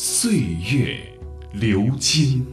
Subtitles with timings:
[0.00, 0.30] 岁
[0.72, 1.00] 月
[1.54, 2.46] 流金。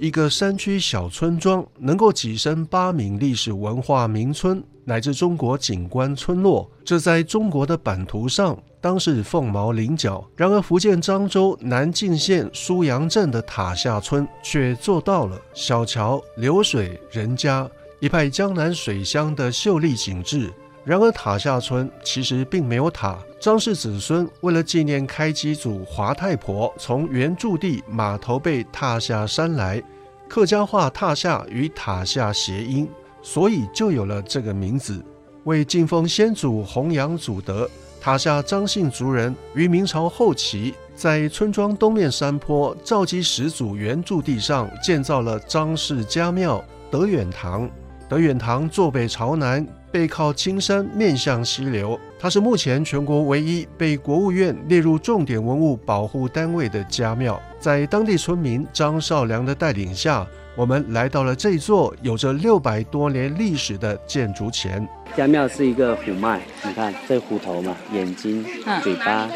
[0.00, 10.26] 一个山区小村庄能够跻身八名历史文化名村乃至中国景观村落，这在中国的版图上当是凤毛麟角。
[10.34, 17.68] 然而，福建漳州南靖县苏阳镇的塔下村却做到了小桥流水人家，
[18.00, 20.50] 一派江南水乡的秀丽景致。
[20.84, 23.18] 然而，塔下村其实并没有塔。
[23.40, 29.82] 张氏子孙为了纪念开基祖华太婆从原住地码头被踏下山来，
[30.28, 32.88] 客家话“踏下”与“塔下”谐音，
[33.22, 35.02] 所以就有了这个名字。
[35.44, 37.68] 为敬奉先祖、弘扬祖德，
[38.00, 47.70] 塔下张姓族人于明朝后期在村庄东面山坡赵基始祖原住地上建造了张氏家庙德远堂。
[48.06, 49.66] 德远堂坐北朝南。
[49.94, 57.40] 背靠青山，面向溪流，它是目前全国唯一被国务院列入重点文物保护单位的家庙。
[57.60, 64.84] 在当地村民张少良的带领下，我们来到了这座有着六百多年历史的建筑前。
[65.16, 68.44] 家庙是一个虎脉，你看这虎头嘛，眼睛、
[68.82, 69.30] 嘴巴、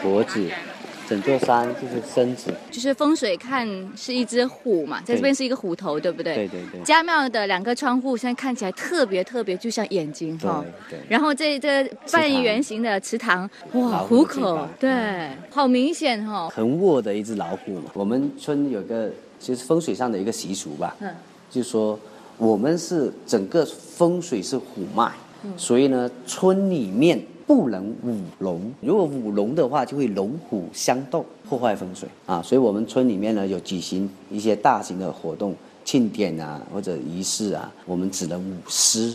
[0.00, 0.48] 脖子。
[1.08, 6.34] 整座山就是身子，就是风水看是一只虎嘛，在这边是一个虎头，对不对？
[6.34, 6.80] 对对对。
[6.82, 10.64] 家庙的两个窗户现在看起来特别特别，就像眼睛哈。
[10.90, 10.98] 对。
[11.08, 16.48] 然后这这半圆形的池塘，哇，虎口，对，好明显哈。
[16.48, 17.90] 横卧的一只老虎嘛。
[17.94, 21.14] 我们村有个就是风水上的一个习俗吧，嗯，
[21.50, 21.98] 就说
[22.36, 25.12] 我们是整个风水是虎脉，
[25.56, 27.20] 所以呢，村里面。
[27.46, 32.42] 不能舞龙，如果舞龙的话，就会龙虎相斗，破坏风水啊。
[32.42, 39.14] 所以，我们村里面呢有举行一些大型的活动、庆典啊，或者仪式啊，我们只能舞狮，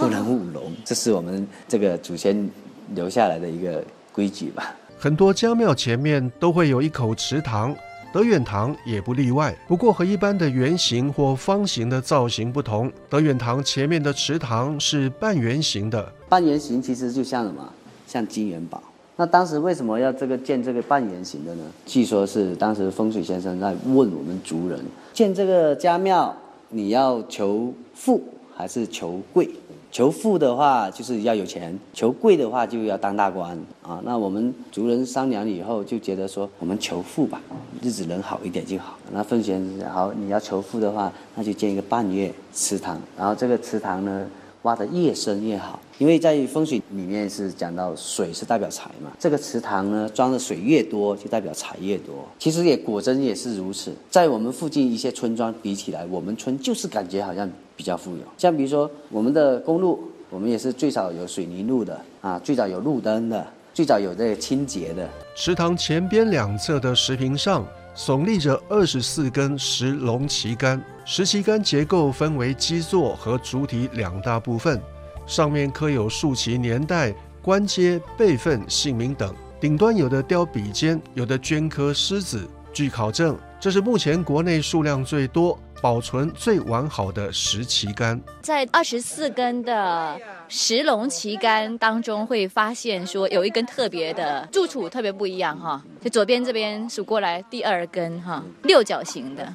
[0.00, 2.50] 不能舞龙，这是我们这个祖先
[2.94, 4.74] 留下来的一个规矩吧。
[4.98, 7.72] 很多家庙前面都会有一口池塘。
[8.10, 16.10] 德远堂也不例外，不过和一般的圆形或方形的造型不同，德远堂前面的池塘是半圆形的。
[16.26, 17.70] 半圆形其实就像什么？
[18.06, 18.82] 像金元宝。
[19.16, 21.64] 那当时为什么要这个建这个半圆形的呢？
[21.84, 24.80] 据说是当时风水先生在问我们族人，
[25.12, 26.34] 建这个家庙，
[26.70, 28.22] 你要求富
[28.56, 29.50] 还是求贵？
[29.90, 34.00] 求富的话就是要有钱，求贵的话就要当大官啊。
[34.04, 37.40] 那我们族人商量以后就觉得说，我们求富吧，
[37.82, 38.98] 日子能好一点就好。
[39.12, 39.62] 那奉贤
[39.92, 44.26] 好，你要求富的话，那就建一个半月祠堂，然后这个祠堂呢。
[44.62, 49.10] 挖得越深越好，因为在风水里面是讲到水是代表财嘛。
[49.18, 52.26] 这个池塘呢，装的水越多，就代表财越多。
[52.38, 53.92] 其实也果真也是如此。
[54.10, 58.22] 在我们附近一些村庄比起来，我们村就是感觉好像比较富有。
[58.36, 60.00] 像比如说我们的公路，
[60.30, 65.08] 我们也是最早有水泥路的啊，最早有路灯的，最早有这个清洁的。
[65.34, 67.66] 池塘前边两侧的石坪上。
[67.96, 74.80] 耸立着二十四根石龙旗杆，石旗杆结构分为基座和主体两大部分，
[75.28, 82.48] 上面刻有竖旗年代、官阶、辈分、姓名等，顶端有的雕笔尖，有的镌刻狮子。
[82.72, 85.58] 据考证，这是目前国内数量最多。
[85.80, 99.52] 保存最完好的石旗杆，在二十四根的石龙旗杆当中，会发现说有一根特别的柱础特别不一样哈，就左边这边数过来第二根哈，六角形的，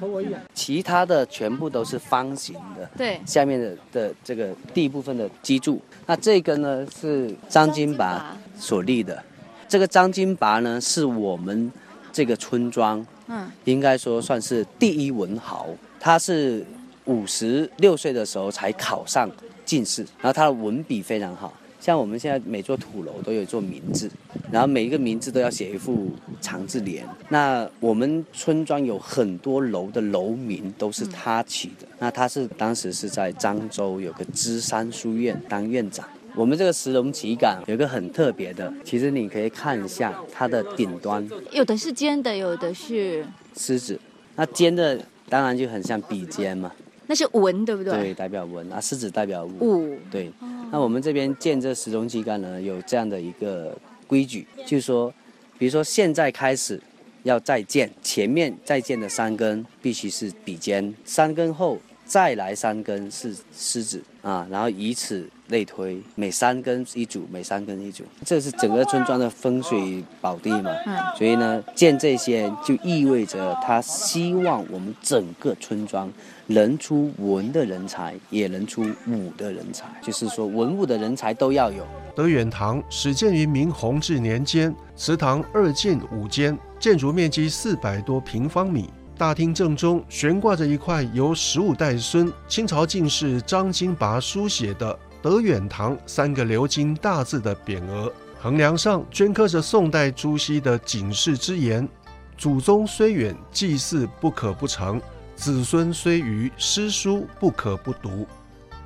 [0.54, 8.36] 其他的全部都是方形的，对，下面的的这个第一部分的基柱，那这根呢是张金拔。
[8.56, 9.20] 所立的，
[9.66, 11.70] 这个张金拔呢是我们
[12.12, 15.68] 这个村庄，嗯，应该说算是第一文豪。
[15.98, 16.64] 他是
[17.06, 19.30] 五十六岁的时候才考上
[19.64, 24.10] 进士，然后他的文笔非常好，像我们现在每座土楼都有一座名字，
[24.50, 26.10] 然后每一个名字都要写一副
[26.40, 27.06] 长字联。
[27.30, 31.86] 那我们村庄有很多楼的楼名都是他起的。
[31.98, 36.06] 那他是当时是在漳州有个芝山书院当院长。
[36.36, 43.26] 我们这个石龙旗杆有一个很特别的，其实你可以看一下它的顶端，有的是尖的，有的是
[43.56, 43.98] 狮子，
[44.36, 45.00] 那尖的。
[45.28, 46.70] 当然就很像笔尖嘛，
[47.06, 47.92] 那是文对不对？
[47.92, 49.96] 对，代表文啊，狮子代表武。
[50.10, 50.30] 对，
[50.70, 53.76] 那我们这边建这石龙旗杆呢，有这样的一个。
[54.06, 55.12] 规矩，就是说，
[55.58, 56.78] 比如说现在开始
[57.22, 70.70] 要再建，前面再建的三根必须是比肩，三根后再来三根是狮子啊，然后以此类推，每三根一组，每三根一组，这是整个村庄的风水宝地嘛。
[70.86, 76.10] 嗯所以呢，建这些就意味着他希望我们整个村庄
[76.46, 81.86] 能出文的人才，也能出武的人才，就是说文武的人才都要有。
[82.16, 88.88] 德远堂始建于明弘治年间，祠堂二进五间，建筑面积四百多平方米。
[89.16, 101.88] 大厅正中悬挂着一块由十五代孙清朝进士张金拔书写的“德远堂”三个鎏金大字的匾额，横梁上镌刻着宋代朱熹的警示之言
[102.36, 105.00] ：“祖宗虽远，祭祀不可不成；
[105.34, 108.26] 子孙虽愚，诗书不可不读。”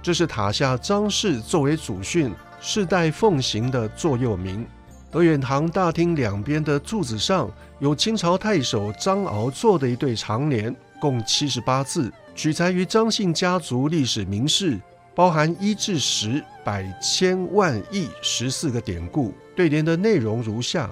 [0.00, 4.64] 这是塔下张氏作为祖训，世代奉行的座右铭。
[5.10, 7.50] 德远堂大厅两边的柱子上
[7.80, 14.78] 有清朝太守张敖做的一对长联，共七十八字，取材于张姓家族历史名士，
[15.18, 19.34] 包含一至十、百、千、万、亿十四个典故。
[19.56, 20.88] 对联的内容如下：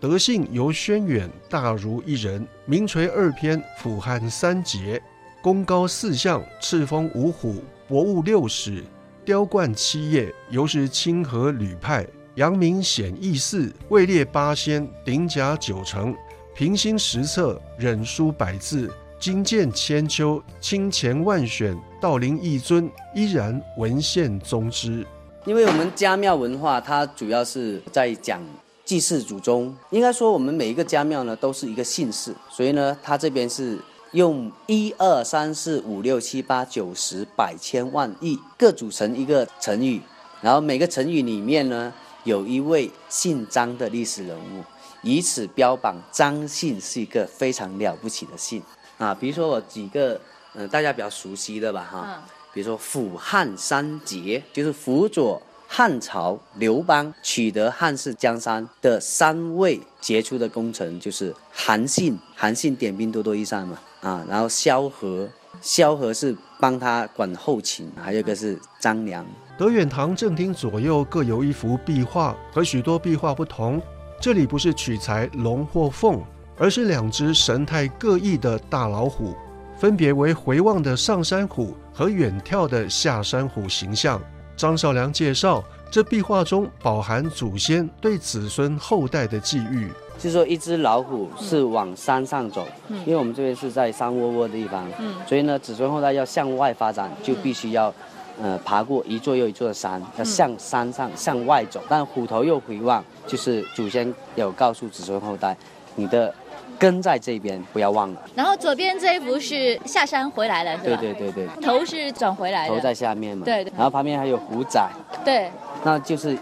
[0.00, 5.00] 德性由轩远，大如一人；名垂二篇，俯瞰三杰；
[5.40, 8.82] 功高四相，赤峰五虎，博物六史，
[9.24, 12.04] 雕冠七叶，尤是清河吕派。
[12.34, 16.12] 阳明显义寺位列八仙，顶甲九成，
[16.52, 25.06] 平心十策，忍书百字，精鉴千秋，清前万选，道林一尊，依然文献宗之。
[25.44, 28.40] 因为我们家庙文化，它主要是在讲
[28.84, 29.74] 祭祀祖宗。
[29.90, 33.78] 应该说，我们每一个家庙呢，都是一个姓氏，所以呢，它这边是
[34.12, 40.00] 用一二三四五六七八九十百千万亿各组成一个成语，
[40.40, 41.92] 然后每个成语里面呢。
[42.24, 44.62] 有一位姓张的历史人物，
[45.02, 48.62] 以此标榜张姓是一个非常了不起的姓
[48.98, 49.14] 啊。
[49.14, 50.20] 比如说我几个，
[50.54, 52.22] 嗯，大家比较熟悉的吧，哈，
[52.52, 65.28] 比如说辅汉三杰，就是辅佐汉朝刘邦取得汉室江山的三位杰出的功臣，就是韩信，韩信点兵多多益善嘛，啊，然后萧何，
[65.60, 69.24] 萧何是帮他管后勤，还有一个是张良。
[69.58, 73.82] 德远堂正厅左右各有一幅壁画，和许多壁画不同，
[74.20, 76.22] 这里不是取材龙或凤，
[76.56, 79.34] 而是两只神态各异的大老虎，
[79.78, 84.20] 分别为回望的上山虎和远眺的下山虎形象。
[84.56, 89.88] 张少良介绍，这壁画中饱含祖先对子孙后代的寄语，
[90.18, 92.66] 就是说一只老虎是往山上走，
[93.06, 94.84] 因为我们这边是在山窝窝的地方，
[95.28, 97.94] 所以呢，子孙后代要向外发展，就必须要。
[98.40, 105.56] 呃，爬过一座又一座的山，要向山上向外走，但虎头又回望，就是祖先有告诉子孙后代，
[105.96, 106.32] 你的
[106.78, 108.22] 根在这边，不要忘了。
[108.34, 110.96] 然后左边这一幅是下山回来了，是吧？
[111.00, 111.62] 对对对对。
[111.62, 112.74] 头是转回来的。
[112.74, 113.44] 头在下面嘛。
[113.44, 113.64] 对。
[113.76, 114.80] 然后旁边还有虎仔。
[115.24, 115.50] 对。
[115.82, 116.38] 那就是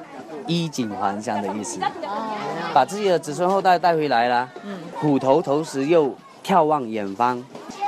[0.46, 1.80] 衣锦还乡的意思。
[1.82, 2.36] 哦。
[2.74, 4.48] 把自己的子孙后代带回来了。
[4.64, 4.78] 嗯。
[4.94, 7.42] 虎头同时又眺望远方。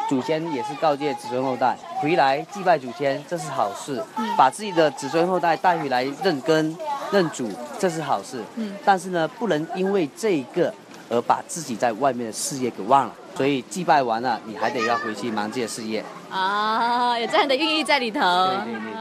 [0.09, 4.03] 祖先也是告诫子孙后代回来祭拜祖先，这是好事。
[4.39, 6.75] 把自己的子孙后代带回来认根
[7.13, 7.47] 认祖，
[7.79, 8.43] 这是好事。
[8.55, 10.73] 嗯，但是呢，不能因为这个
[11.09, 13.15] 而把自己在外面的事业给忘了。
[13.37, 16.05] 所以祭拜完了，你还得要回去忙这些事业。
[16.31, 18.21] 啊，有这样的寓意在里头。
[18.21, 18.93] 对对对。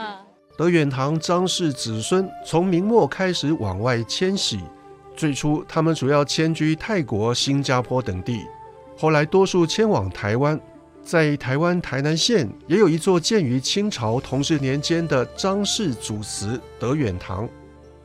[0.56, 4.60] 德远堂张氏子孙从明末开始往外迁徙，
[5.16, 8.44] 最初他们主要迁居泰国、新加坡等地，
[8.96, 10.58] 后来多数迁往台湾。
[11.04, 17.48] 在台湾台南县也有一座建于清朝同治年间的张氏祖祠德远堂。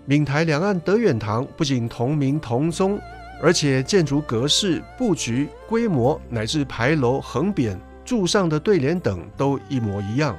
[0.05, 2.97] 闽台两岸德远堂不仅同名同宗，
[3.41, 10.37] 而且建筑格式、布局、规模乃至牌楼、横匾、柱上的对联等都一模一样。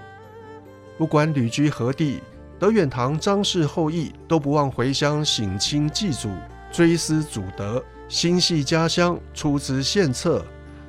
[0.97, 2.21] 不管旅居何地，
[2.59, 6.31] 德远堂张氏后裔都不忘回乡省亲祭祖、
[6.73, 10.45] 追思祖德、心系家乡、出资献策。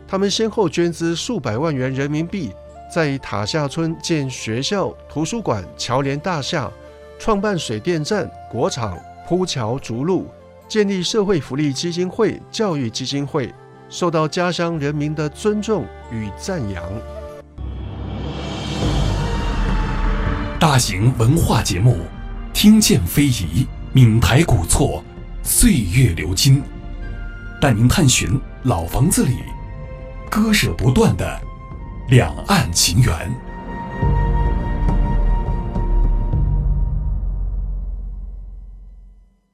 [0.07, 2.51] 他们先后捐资数百万元人民币，
[2.93, 6.71] 在塔下村建学校、图书馆、侨联大厦，
[7.17, 8.97] 创办水电站、国厂，
[9.27, 10.27] 铺桥筑路，
[10.67, 13.53] 建立社会福利基金会、教育基金会，
[13.89, 16.83] 受到家乡人民的尊重与赞扬。
[20.59, 21.99] 大型文化节目，
[22.53, 25.03] 听见非遗，闽台古厝，
[25.43, 26.63] 岁月流金，
[27.61, 29.37] 带您探寻老房子里。
[30.31, 31.39] 割舍不断的
[32.09, 33.44] 两岸情缘。